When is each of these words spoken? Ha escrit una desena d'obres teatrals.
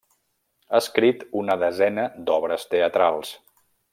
Ha 0.71 0.79
escrit 0.83 1.21
una 1.41 1.59
desena 1.65 2.07
d'obres 2.31 2.67
teatrals. 2.75 3.37